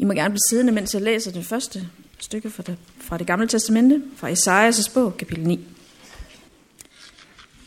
[0.00, 1.88] I må gerne blive siddende, mens jeg læser det første
[2.18, 5.66] stykke fra det, fra det gamle testamente, fra Esajas' bog, kapitel 9.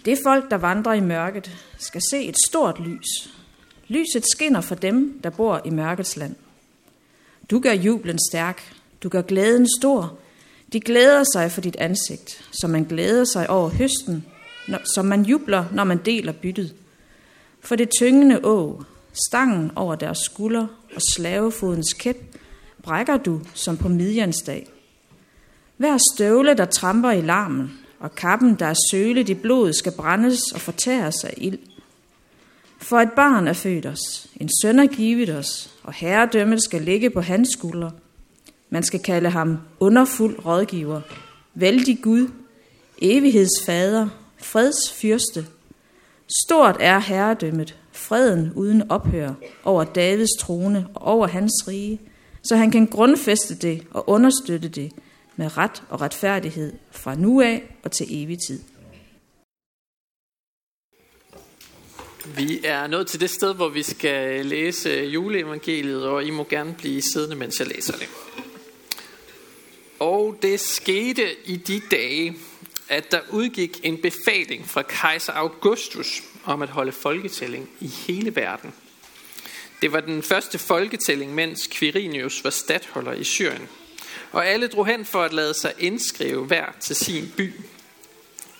[0.06, 3.30] Det folk, der vandrer i mørket, skal se et stort lys.
[3.88, 6.36] Lyset skinner for dem, der bor i mørkets land.
[7.50, 8.74] Du gør jublen stærk,
[9.04, 10.18] du gør glæden stor.
[10.74, 14.26] De glæder sig for dit ansigt, som man glæder sig over høsten,
[14.96, 16.76] som man jubler, når man deler byttet.
[17.60, 18.84] For det tyngende å,
[19.28, 22.38] stangen over deres skulder og slavefodens kæp,
[22.84, 24.68] brækker du som på midjansdag.
[25.78, 30.42] Hver støvle, der tramper i larmen, og kappen, der er sølet i blod, skal brændes
[30.54, 31.60] og fortæres af ild.
[32.78, 37.10] For et barn er født os, en søn er givet os, og herredømmet skal ligge
[37.10, 37.92] på hans skuldre.
[38.70, 41.02] Man skal kalde ham underfuld rådgiver,
[41.54, 42.28] vældig Gud,
[43.02, 45.46] evighedsfader, fredsfyrste.
[46.46, 52.02] Stort er herredømmet, freden uden ophør over Davids trone og over hans rige,
[52.44, 54.92] så han kan grundfæste det og understøtte det
[55.36, 58.60] med ret og retfærdighed fra nu af og til evig tid.
[62.38, 66.76] Vi er nået til det sted, hvor vi skal læse juleevangeliet, og I må gerne
[66.78, 68.10] blive siddende, mens jeg læser det.
[70.00, 72.36] Og det skete i de dage,
[72.90, 78.74] at der udgik en befaling fra kejser Augustus om at holde folketælling i hele verden.
[79.82, 83.70] Det var den første folketælling, mens Quirinius var stadholder i Syrien.
[84.32, 87.54] Og alle drog hen for at lade sig indskrive hver til sin by.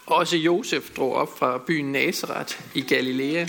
[0.06, 3.46] Også Josef drog op fra byen Nazareth i Galilea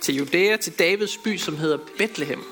[0.00, 2.44] til Judæa, til Davids by, som hedder Bethlehem.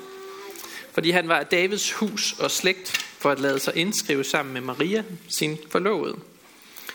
[0.91, 4.61] Fordi han var af Davids hus og slægt for at lade sig indskrive sammen med
[4.61, 6.15] Maria, sin forlovede,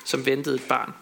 [0.04, 0.92] som ventede et barn.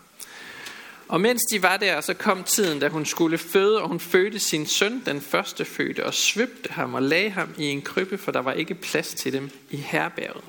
[1.09, 4.39] Og mens de var der, så kom tiden, da hun skulle føde, og hun fødte
[4.39, 8.33] sin søn, den første fødte, og svøbte ham og lagde ham i en krybbe, for
[8.33, 10.45] der var ikke plads til dem i herberget.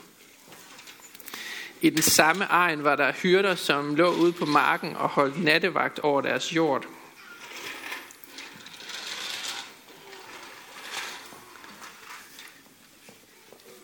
[1.81, 5.99] I den samme egen var der hyrder, som lå ude på marken og holdt nattevagt
[5.99, 6.85] over deres jord.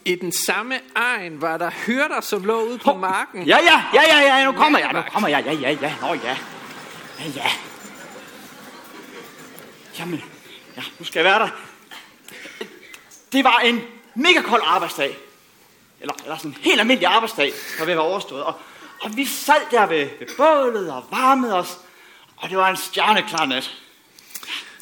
[0.06, 3.47] I den samme egen var der hyrder, som lå ude på marken.
[3.47, 6.13] Ja, ja, ja, ja, ja, nu kommer jeg, nu kommer jeg, ja, ja, ja, nå
[6.13, 6.38] ja.
[7.20, 7.52] Ja, ja.
[10.00, 10.24] Jamen,
[10.78, 11.50] ja, nu skal jeg være der.
[13.31, 13.81] Det var en
[14.16, 15.18] mega kold arbejdsdag.
[16.02, 18.44] Eller, eller sådan en helt almindelig arbejdsdag, der ved var overstået.
[18.44, 18.54] Og,
[19.02, 21.78] og vi sad der ved, ved bålet og varmede os.
[22.38, 23.72] Og det var en stjerneklar nat.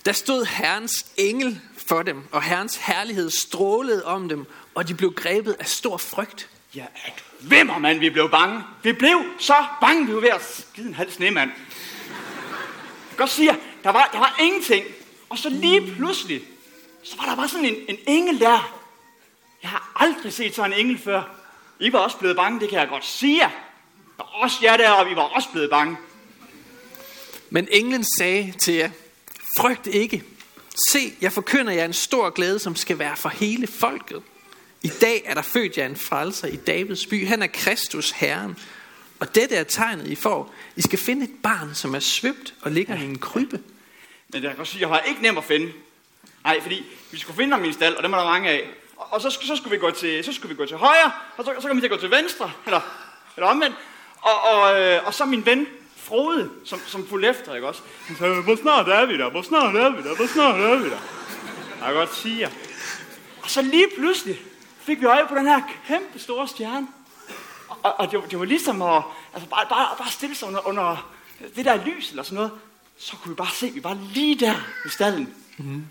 [0.06, 4.46] Der stod Herrens engel for dem, og Herrens herlighed strålede om dem,
[4.76, 6.50] og de blev grebet af stor frygt.
[6.76, 8.64] Ja, at vimmer, mand, vi blev bange.
[8.84, 11.52] Vi blev så bange, vi var ved at skide en halv snemand.
[13.14, 14.86] Kan godt sige, der var, der var ingenting.
[15.30, 16.42] Og så lige pludselig,
[17.04, 18.80] så var der bare sådan en, en engel der.
[19.62, 21.24] Jeg har aldrig set sådan en engel før.
[21.80, 23.46] I var også blevet bange, det kan jeg godt sige.
[24.18, 25.98] Og også jer der, og vi var også blevet bange.
[27.50, 28.90] Men englen sagde til jer,
[29.58, 30.24] frygt ikke.
[30.92, 34.22] Se, jeg forkynder jer en stor glæde, som skal være for hele folket.
[34.84, 37.28] I dag er der født jer en frelser i Davids by.
[37.28, 38.58] Han er Kristus Herren.
[39.24, 40.54] Og dette er tegnet, I får.
[40.76, 43.02] I skal finde et barn, som er svøbt og ligger ja.
[43.02, 43.60] i en krybbe.
[44.30, 45.72] Men jeg kan sige, jeg har ikke nemt at finde.
[46.44, 48.70] Nej, fordi vi skulle finde ham i en stald, og dem er der mange af.
[48.98, 51.46] Og, og så, så, skulle vi gå til, så skulle vi gå til højre, og
[51.46, 52.82] så, så kan vi til at gå til venstre, eller,
[53.38, 53.76] eller omvendt.
[54.22, 55.68] Og, og, øh, og så min ven,
[55.98, 57.82] Frode, som, som fulgte efter, ikke også?
[58.08, 59.30] Han sagde, hvor snart er vi der?
[59.30, 60.16] Hvor snart er vi der?
[60.16, 61.02] Hvor snart er vi der?
[61.80, 62.50] Jeg kan godt sige jer.
[63.44, 64.42] Og så lige pludselig
[64.80, 66.88] fik vi øje på den her kæmpe store stjerne.
[67.84, 70.68] Og, og det, var, det var ligesom at altså bare, bare, bare stille sig under,
[70.68, 71.14] under
[71.56, 72.52] det der lys eller sådan noget.
[72.98, 74.56] Så kunne vi bare se, vi var lige der
[74.86, 75.34] i stallen.
[75.58, 75.86] Mm.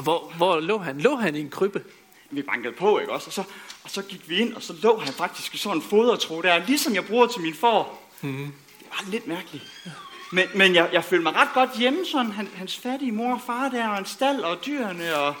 [0.00, 1.00] Hvor, hvor lå han?
[1.00, 1.84] Lå han i en krybbe?
[2.30, 3.26] Vi bankede på, ikke også?
[3.26, 3.42] Og så,
[3.84, 6.66] og så gik vi ind, og så lå han faktisk i sådan en fodertro der,
[6.66, 7.98] ligesom jeg bruger til min for.
[8.20, 8.52] Mm.
[8.78, 9.64] Det var lidt mærkeligt.
[10.32, 13.40] Men, men jeg, jeg følte mig ret godt hjemme, sådan han, hans fattige mor og
[13.46, 15.34] far der, og en stald og dyrene, og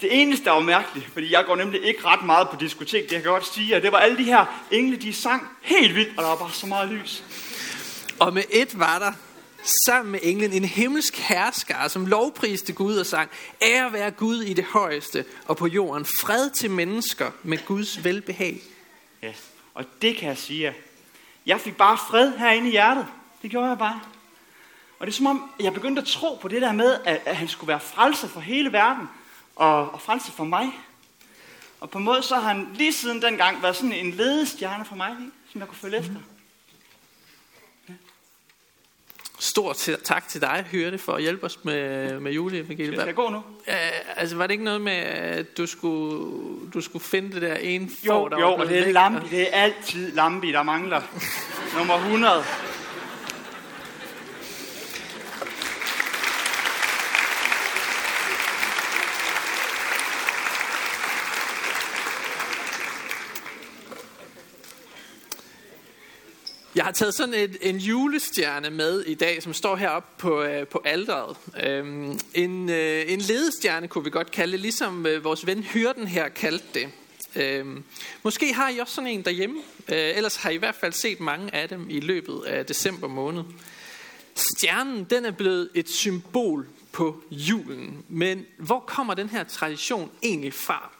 [0.00, 3.08] det eneste, der var mærkeligt, fordi jeg går nemlig ikke ret meget på diskotek, det
[3.08, 6.18] kan jeg godt sige, at det var alle de her engle, de sang helt vildt,
[6.18, 7.24] og der var bare så meget lys.
[8.18, 9.12] Og med et var der
[9.86, 13.30] sammen med englen en himmelsk hersker, som lovpriste Gud og sang,
[13.62, 18.60] ære være Gud i det højeste, og på jorden fred til mennesker med Guds velbehag.
[19.22, 19.32] Ja,
[19.74, 20.74] og det kan jeg sige,
[21.46, 23.06] jeg fik bare fred herinde i hjertet.
[23.42, 24.00] Det gjorde jeg bare.
[24.98, 27.36] Og det er som om, jeg begyndte at tro på det der med, at, at
[27.36, 29.08] han skulle være frelser for hele verden,
[29.56, 30.70] og, og frelse for mig.
[31.80, 34.96] Og på en måde så har han lige siden dengang været sådan en ledestjerne for
[34.96, 35.16] mig,
[35.52, 36.14] som jeg kunne følge efter.
[39.44, 42.94] stor til, tak til dig, Hørte, for at hjælpe os med, med juleevangeliet.
[42.94, 43.38] Skal jeg gå nu?
[43.38, 43.74] Uh,
[44.16, 47.88] altså, var det ikke noget med, at du skulle, du skulle finde det der ene
[48.06, 48.92] Jo, får, der jo, og det er?
[48.92, 49.28] Lambi.
[49.30, 51.02] Det er altid Lambi, der mangler.
[51.78, 52.44] Nummer 100.
[66.74, 70.66] Jeg har taget sådan et, en julestjerne med i dag, som står heroppe på, øh,
[70.66, 71.36] på alderet.
[71.62, 76.06] Øhm, en, øh, en ledestjerne kunne vi godt kalde det, ligesom øh, vores ven Hyrden
[76.06, 76.88] her kaldte det.
[77.36, 77.84] Øhm,
[78.22, 79.56] måske har I også sådan en derhjemme,
[79.88, 83.08] øh, ellers har I i hvert fald set mange af dem i løbet af december
[83.08, 83.42] måned.
[84.34, 90.54] Stjernen den er blevet et symbol på julen, men hvor kommer den her tradition egentlig
[90.54, 90.90] fra?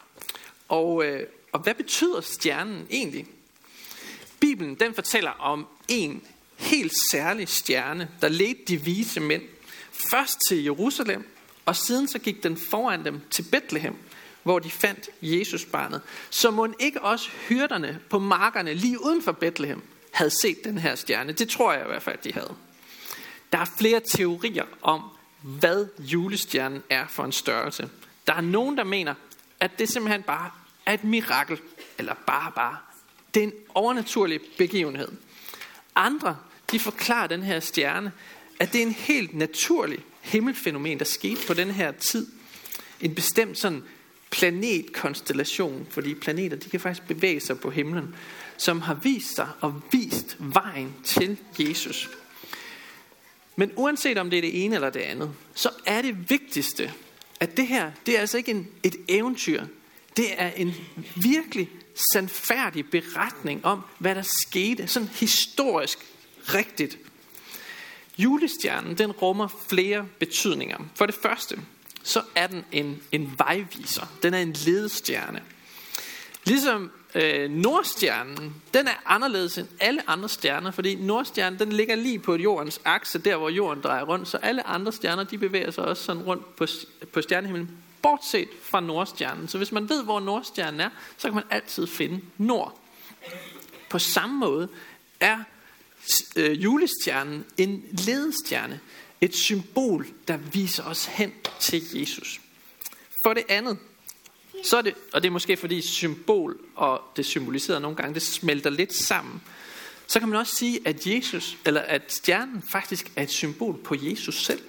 [0.67, 3.27] Og, øh, og hvad betyder stjernen egentlig?
[4.45, 6.23] Bibelen den fortæller om en
[6.57, 9.43] helt særlig stjerne, der ledte de vise mænd
[10.11, 11.27] først til Jerusalem,
[11.65, 13.95] og siden så gik den foran dem til Bethlehem,
[14.43, 16.01] hvor de fandt Jesus barnet.
[16.29, 19.81] Så må ikke også hyrderne på markerne lige uden for Bethlehem
[20.11, 21.33] havde set den her stjerne.
[21.33, 22.55] Det tror jeg i hvert fald, de havde.
[23.51, 25.01] Der er flere teorier om,
[25.41, 27.89] hvad julestjernen er for en størrelse.
[28.27, 29.13] Der er nogen, der mener,
[29.59, 30.51] at det simpelthen bare
[30.85, 31.59] er et mirakel,
[31.97, 32.77] eller bare bare.
[33.35, 35.07] Det er en overnaturlig begivenhed.
[35.95, 36.37] Andre,
[36.71, 38.11] de forklarer den her stjerne,
[38.59, 42.27] at det er en helt naturlig himmelfænomen, der skete på den her tid.
[43.01, 43.83] En bestemt sådan
[44.31, 48.15] planetkonstellation, fordi planeter, de kan faktisk bevæge sig på himlen,
[48.57, 52.09] som har vist sig og vist vejen til Jesus.
[53.55, 56.93] Men uanset om det er det ene eller det andet, så er det vigtigste,
[57.39, 59.63] at det her, det er altså ikke en, et eventyr.
[60.17, 60.75] Det er en
[61.15, 61.69] virkelig
[62.13, 65.99] sandfærdig beretning om, hvad der skete, sådan historisk
[66.53, 66.97] rigtigt.
[68.17, 70.77] Julestjernen, den rummer flere betydninger.
[70.95, 71.59] For det første,
[72.03, 74.05] så er den en, en vejviser.
[74.23, 75.41] Den er en ledestjerne.
[76.43, 82.19] Ligesom øh, Nordstjernen, den er anderledes end alle andre stjerner, fordi Nordstjernen, den ligger lige
[82.19, 85.85] på jordens akse, der hvor jorden drejer rundt, så alle andre stjerner, de bevæger sig
[85.85, 86.67] også sådan rundt på,
[87.13, 87.69] på stjernehimlen,
[88.05, 89.47] bortset fra Nordstjernen.
[89.47, 92.79] Så hvis man ved, hvor Nordstjernen er, så kan man altid finde Nord.
[93.89, 94.69] På samme måde
[95.19, 95.37] er
[96.35, 98.79] øh, julestjernen en ledestjerne,
[99.21, 102.41] et symbol, der viser os hen til Jesus.
[103.23, 103.77] For det andet,
[104.63, 108.21] så er det, og det er måske fordi symbol og det symboliserede nogle gange, det
[108.21, 109.41] smelter lidt sammen.
[110.07, 113.95] Så kan man også sige, at Jesus, eller at stjernen faktisk er et symbol på
[114.01, 114.61] Jesus selv.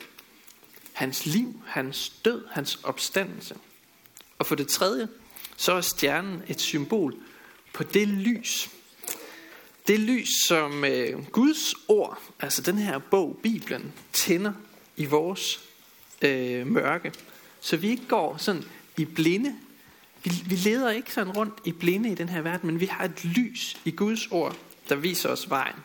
[0.97, 3.55] Hans liv, hans død, hans opstandelse.
[4.39, 5.09] Og for det tredje,
[5.57, 7.15] så er stjernen et symbol
[7.73, 8.71] på det lys.
[9.87, 14.53] Det lys, som øh, Guds ord, altså den her bog, Bibelen, tænder
[14.97, 15.61] i vores
[16.23, 17.13] øh, mørke.
[17.61, 18.65] Så vi ikke går sådan
[18.97, 19.57] i blinde
[20.27, 23.05] vi, vi leder ikke sådan rundt i blinde i den her verden, men vi har
[23.05, 24.57] et lys i Guds ord,
[24.89, 25.77] der viser os vejen.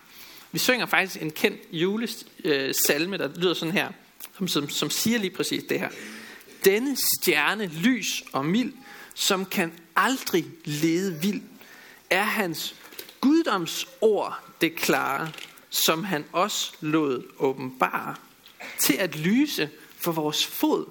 [0.52, 3.92] Vi synger faktisk en kendt julesalme, der lyder sådan her,
[4.38, 5.90] som, som, som siger lige præcis det her.
[6.66, 8.74] Denne stjerne, lys og mild,
[9.14, 11.42] som kan aldrig lede vild,
[12.10, 12.76] er hans
[13.22, 15.32] guddoms ord det klare,
[15.70, 18.16] som han også lod åbenbare,
[18.80, 20.86] til at lyse for vores fod.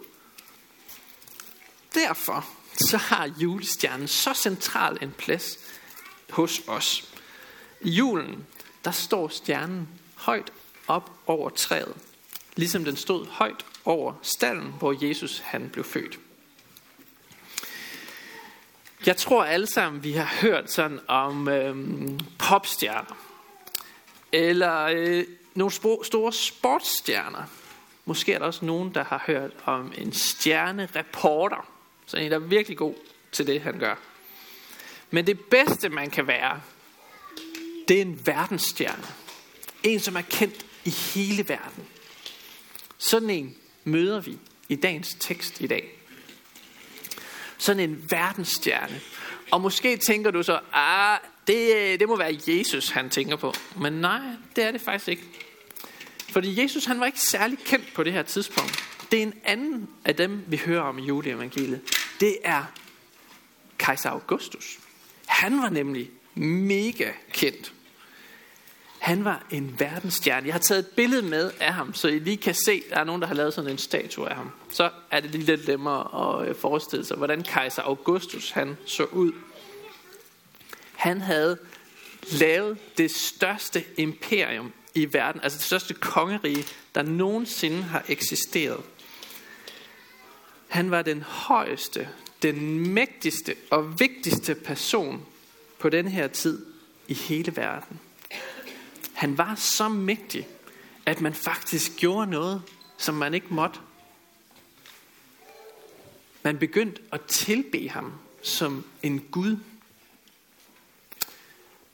[1.95, 5.59] Derfor så har julestjernen så central en plads
[6.31, 7.09] hos os.
[7.81, 8.47] I julen,
[8.85, 10.53] der står stjernen højt
[10.87, 11.95] op over træet,
[12.57, 16.19] ligesom den stod højt over stallen, hvor Jesus han blev født.
[19.07, 23.17] Jeg tror alle sammen, vi har hørt sådan om øhm, popstjerner,
[24.33, 27.43] eller øh, nogle store sportsstjerner.
[28.05, 31.69] Måske er der også nogen, der har hørt om en stjernereporter,
[32.07, 32.95] så en, der er virkelig god
[33.33, 33.95] til det, han gør.
[35.11, 36.61] Men det bedste, man kan være,
[37.89, 39.07] det er en verdensstjerne.
[39.83, 41.87] En, som er kendt i hele verden.
[43.01, 44.39] Sådan en møder vi
[44.69, 45.91] i dagens tekst i dag.
[47.59, 49.01] Sådan en verdensstjerne.
[49.51, 53.55] Og måske tænker du så, ah, det, øh, det må være Jesus, han tænker på.
[53.77, 54.21] Men nej,
[54.57, 55.23] det er det faktisk ikke.
[56.29, 58.85] Fordi Jesus, han var ikke særlig kendt på det her tidspunkt.
[59.11, 61.81] Det er en anden af dem, vi hører om i juleevangeliet.
[62.21, 62.65] Det er
[63.79, 64.79] kejser Augustus.
[65.27, 67.73] Han var nemlig mega kendt.
[69.01, 70.47] Han var en verdensstjerne.
[70.47, 73.05] Jeg har taget et billede med af ham, så I lige kan se, der er
[73.05, 74.51] nogen, der har lavet sådan en statue af ham.
[74.71, 79.05] Så er det lige lidt nemmere at øh, forestille sig, hvordan kejser Augustus han så
[79.05, 79.33] ud.
[80.95, 81.59] Han havde
[82.33, 86.65] lavet det største imperium i i verden, altså det største kongerige,
[86.95, 88.81] der nogensinde har eksisteret.
[90.69, 92.09] Han var den højeste,
[92.43, 95.27] den mægtigste og vigtigste person
[95.79, 96.67] på den her tid
[97.09, 98.01] i hele verden.
[99.21, 100.49] Han var så mægtig,
[101.07, 102.63] at man faktisk gjorde noget,
[102.97, 103.81] som man ikke måtte.
[106.43, 108.13] Man begyndte at tilbe ham
[108.43, 109.57] som en Gud.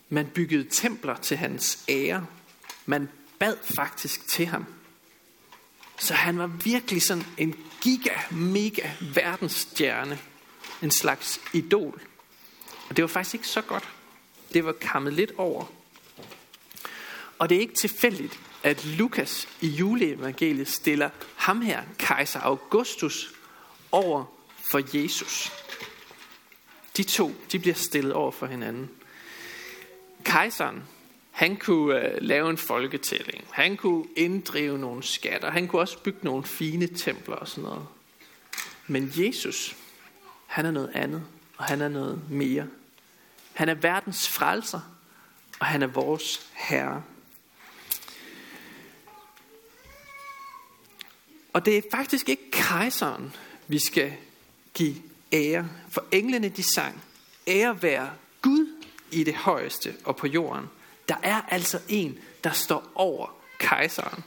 [0.09, 2.27] Man byggede templer til hans ære.
[2.85, 4.65] Man bad faktisk til ham.
[5.99, 10.19] Så han var virkelig sådan en giga, mega verdensstjerne.
[10.83, 12.03] En slags idol.
[12.89, 13.89] Og det var faktisk ikke så godt.
[14.53, 15.76] Det var kammet lidt over.
[17.39, 23.33] Og det er ikke tilfældigt, at Lukas i juleevangeliet stiller ham her, kejser Augustus,
[23.93, 24.25] over
[24.71, 25.53] for Jesus.
[26.97, 28.91] De to, de bliver stillet over for hinanden.
[30.25, 30.83] Kejseren,
[31.31, 33.45] han kunne uh, lave en folketælling.
[33.51, 35.51] Han kunne inddrive nogle skatter.
[35.51, 37.87] Han kunne også bygge nogle fine templer og sådan noget.
[38.87, 39.77] Men Jesus,
[40.47, 41.23] han er noget andet,
[41.57, 42.67] og han er noget mere.
[43.53, 44.81] Han er verdens frelser,
[45.61, 47.03] og han er vores herre.
[51.57, 53.33] Og det er faktisk ikke kejseren,
[53.69, 54.13] vi skal
[54.75, 54.97] give
[55.33, 55.69] ære.
[55.89, 57.03] For englene de sang,
[57.47, 58.11] ære være
[58.43, 60.65] Gud i det højeste og på jorden.
[61.09, 64.25] Der er altså en, der står over kejseren.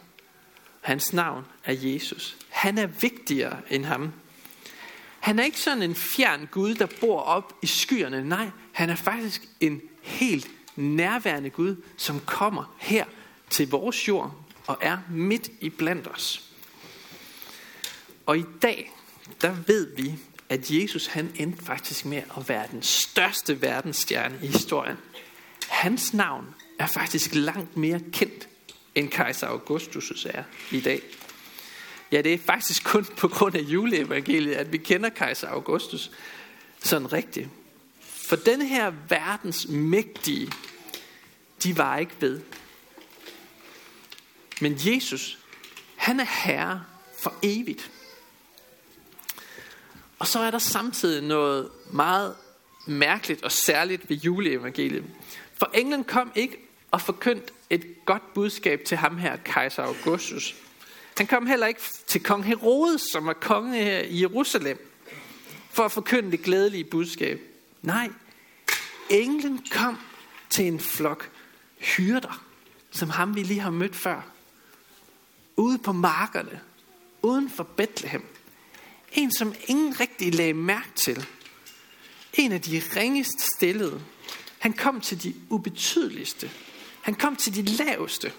[0.81, 2.37] Hans navn er Jesus.
[2.49, 4.13] Han er vigtigere end ham.
[5.19, 8.23] Han er ikke sådan en fjern Gud, der bor op i skyerne.
[8.23, 13.05] Nej, han er faktisk en helt nærværende Gud, som kommer her
[13.49, 14.35] til vores jord
[14.67, 16.48] og er midt i blandt os.
[18.29, 18.91] Og i dag,
[19.41, 20.15] der ved vi,
[20.49, 24.97] at Jesus han endte faktisk med at være den største verdensstjerne i historien.
[25.67, 28.47] Hans navn er faktisk langt mere kendt,
[28.95, 31.01] end kejser Augustus er i dag.
[32.11, 36.11] Ja, det er faktisk kun på grund af juleevangeliet, at vi kender kejser Augustus
[36.83, 37.49] sådan rigtigt.
[38.01, 40.51] For denne her verdens mægtige,
[41.63, 42.41] de var ikke ved.
[44.61, 45.39] Men Jesus,
[45.95, 46.83] han er herre
[47.19, 47.91] for evigt.
[50.19, 52.35] Og så er der samtidig noget meget
[52.87, 55.03] mærkeligt og særligt ved juleevangeliet.
[55.57, 56.57] For englen kom ikke
[56.91, 60.55] og forkyndt et godt budskab til ham her, kejser Augustus.
[61.17, 64.93] Han kom heller ikke til kong Herodes, som var konge her i Jerusalem,
[65.69, 67.41] for at forkynde det glædelige budskab.
[67.81, 68.09] Nej,
[69.09, 69.97] englen kom
[70.49, 71.29] til en flok
[71.77, 72.43] hyrder,
[72.91, 74.21] som ham vi lige har mødt før.
[75.55, 76.59] Ude på markerne,
[77.21, 78.25] uden for Bethlehem.
[79.11, 81.27] En, som ingen rigtig lagde mærke til.
[82.33, 84.01] En af de ringest stillede.
[84.59, 86.51] Han kom til de ubetydeligste.
[87.01, 88.33] Han kom til de laveste.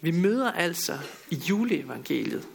[0.00, 0.98] Vi møder altså
[1.30, 2.46] i juleevangeliet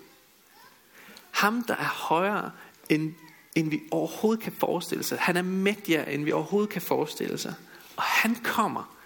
[1.41, 2.51] ham, der er højere,
[2.89, 3.13] end,
[3.55, 5.19] end vi overhovedet kan forestille sig.
[5.19, 7.53] Han er mægtigere, end vi overhovedet kan forestille sig.
[7.95, 8.97] Og han kommer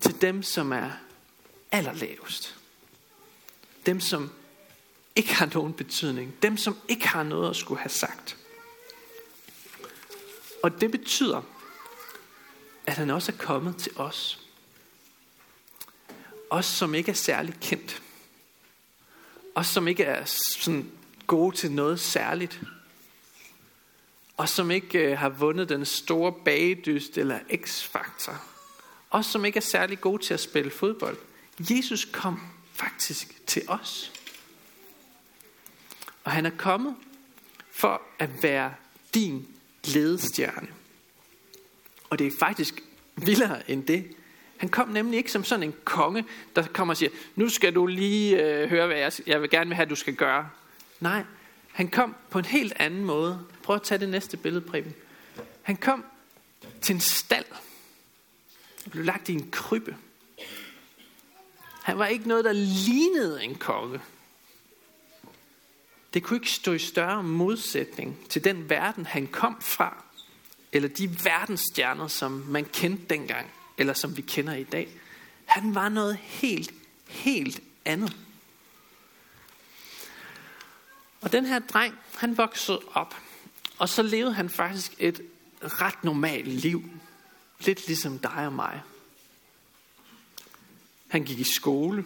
[0.00, 0.90] til dem, som er
[1.72, 2.58] allerlavest.
[3.86, 4.30] Dem, som
[5.18, 6.42] ikke har nogen betydning.
[6.42, 8.36] Dem, som ikke har noget at skulle have sagt.
[10.62, 11.42] Og det betyder,
[12.86, 14.40] at han også er kommet til os.
[16.50, 18.02] Os, som ikke er særlig kendt.
[19.54, 20.24] Os, som ikke er
[20.58, 20.90] sådan
[21.26, 22.60] gode til noget særligt.
[24.36, 28.42] Os, som ikke øh, har vundet den store bagedyst eller x-faktor.
[29.10, 31.16] Os, som ikke er særlig gode til at spille fodbold.
[31.60, 32.40] Jesus kom
[32.72, 34.12] faktisk til os.
[36.28, 36.94] Og han er kommet
[37.70, 38.74] for at være
[39.14, 39.48] din
[39.84, 40.68] ledestjerne.
[42.10, 42.82] Og det er faktisk
[43.16, 44.16] vildere end det.
[44.56, 46.24] Han kom nemlig ikke som sådan en konge,
[46.56, 49.68] der kommer og siger, nu skal du lige øh, høre, hvad jeg, jeg vil gerne
[49.68, 50.48] vil have, du skal gøre.
[51.00, 51.24] Nej,
[51.72, 53.46] han kom på en helt anden måde.
[53.62, 54.94] Prøv at tage det næste billede, Preben.
[55.62, 56.04] Han kom
[56.80, 57.46] til en stald.
[58.82, 59.96] Han blev lagt i en krybbe.
[61.82, 64.00] Han var ikke noget, der lignede en konge.
[66.14, 70.04] Det kunne ikke stå i større modsætning til den verden, han kom fra,
[70.72, 74.88] eller de verdensstjerner, som man kendte dengang, eller som vi kender i dag.
[75.44, 76.74] Han var noget helt,
[77.06, 78.16] helt andet.
[81.20, 83.16] Og den her dreng, han voksede op,
[83.78, 85.20] og så levede han faktisk et
[85.62, 86.84] ret normalt liv.
[87.60, 88.82] Lidt ligesom dig og mig.
[91.08, 92.04] Han gik i skole.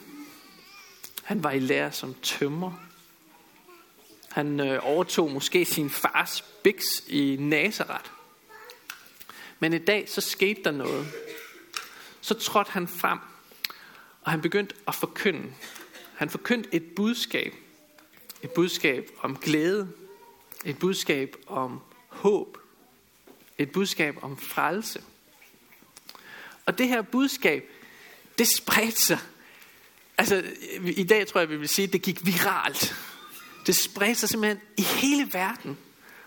[1.23, 2.73] Han var i lære som tømmer.
[4.33, 8.11] Han øh, overtog måske sin fars biks i Nazareth.
[9.59, 11.07] Men i dag så skete der noget.
[12.21, 13.19] så trådte han frem,
[14.23, 15.53] og han begyndte at forkynde.
[16.15, 17.55] Han forkyndte et budskab.
[18.43, 19.89] Et budskab om glæde.
[20.65, 22.59] Et budskab om håb.
[23.59, 25.03] Et budskab om frelse.
[26.67, 27.71] Og det her budskab,
[28.39, 29.19] det spredte sig.
[30.19, 30.45] Altså,
[30.97, 32.95] i dag tror jeg, vi vil sige, at det gik viralt.
[33.67, 35.79] Det spredte sig simpelthen i hele verden.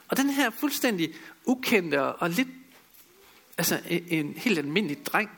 [0.08, 1.14] Og den her fuldstændig
[1.46, 2.48] ukendte og lidt,
[3.58, 5.30] altså en, en helt almindelig dreng,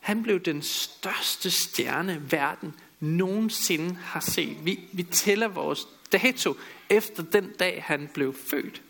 [0.00, 4.64] han blev den største stjerne, verden nogensinde har set.
[4.64, 6.56] Vi, vi tæller vores dato
[6.88, 8.82] efter den dag, han blev født.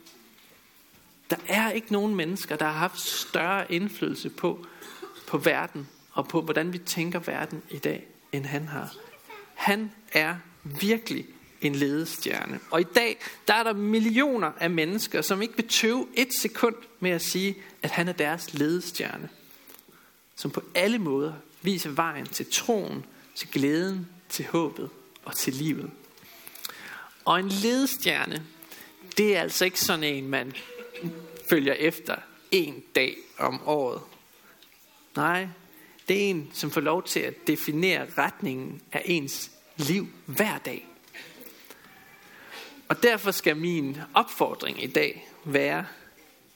[1.31, 4.67] Der er ikke nogen mennesker, der har haft større indflydelse på,
[5.27, 8.95] på verden og på, hvordan vi tænker verden i dag, end han har.
[9.55, 11.27] Han er virkelig
[11.61, 12.61] en ledestjerne.
[12.71, 16.75] Og i dag, der er der millioner af mennesker, som ikke vil tøve et sekund
[17.01, 19.29] med at sige, at han er deres ledestjerne.
[20.37, 24.91] Som på alle måder viser vejen til troen, til glæden, til håbet
[25.25, 25.91] og til livet.
[27.25, 28.47] Og en ledestjerne,
[29.17, 30.53] det er altså ikke sådan en, man
[31.49, 32.17] følger efter
[32.51, 34.01] en dag om året.
[35.17, 35.49] Nej,
[36.09, 40.90] det er en, som får lov til at definere retningen af ens liv hver dag.
[42.91, 45.87] Og derfor skal min opfordring i dag være,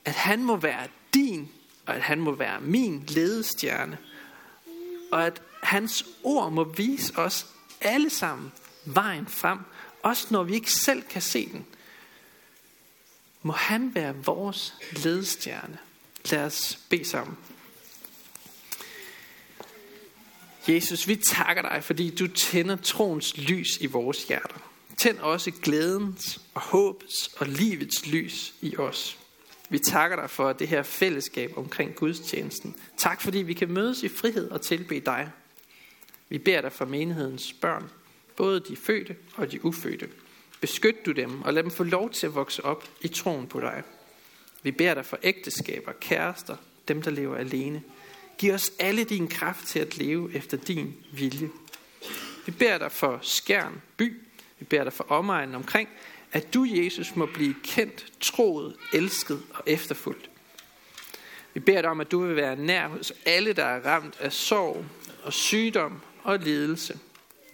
[0.04, 1.48] at han må være din,
[1.86, 3.98] og at han må være min ledestjerne.
[5.12, 7.46] Og at hans ord må vise os
[7.80, 8.52] alle sammen
[8.84, 9.58] vejen frem,
[10.02, 11.66] også når vi ikke selv kan se den.
[13.42, 15.78] Må han være vores ledestjerne.
[16.30, 17.36] Lad os bede sammen.
[20.68, 24.73] Jesus, vi takker dig, fordi du tænder troens lys i vores hjerter.
[24.96, 29.18] Tænd også glædens og håbets og livets lys i os.
[29.68, 32.76] Vi takker dig for det her fællesskab omkring gudstjenesten.
[32.96, 35.30] Tak fordi vi kan mødes i frihed og tilbe dig.
[36.28, 37.90] Vi beder dig for menighedens børn,
[38.36, 40.08] både de fødte og de ufødte.
[40.60, 43.60] Beskyt du dem og lad dem få lov til at vokse op i troen på
[43.60, 43.82] dig.
[44.62, 46.56] Vi beder dig for ægteskaber, kærester,
[46.88, 47.82] dem der lever alene.
[48.38, 51.50] Giv os alle din kraft til at leve efter din vilje.
[52.46, 54.23] Vi beder dig for Skærn by,
[54.58, 55.88] vi beder dig for omegnen omkring,
[56.32, 60.30] at du, Jesus, må blive kendt, troet, elsket og efterfulgt.
[61.54, 64.32] Vi beder dig om, at du vil være nær hos alle, der er ramt af
[64.32, 64.84] sorg
[65.24, 66.98] og sygdom og lidelse.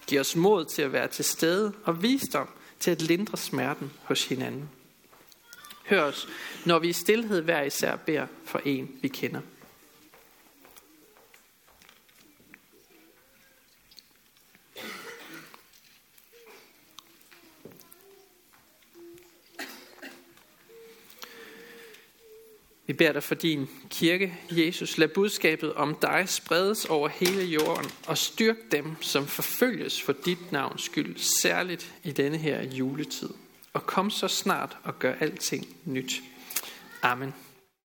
[0.07, 2.49] Giv os mod til at være til stede og visdom
[2.81, 4.71] til at lindre smerten hos hinanden.
[5.87, 6.29] Hør os,
[6.67, 9.41] når vi i stillhed hver især beder for en, vi kender.
[23.01, 24.99] Beder dig for din kirke, Jesus.
[24.99, 30.53] Lad budskabet om dig spredes over hele jorden og styrk dem, som forfølges for dit
[30.53, 33.29] navns skyld, særligt i denne her juletid.
[33.73, 36.23] Og kom så snart og gør alting nyt.
[37.03, 37.35] Amen.